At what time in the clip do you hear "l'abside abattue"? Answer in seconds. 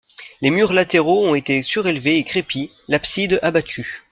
2.87-4.01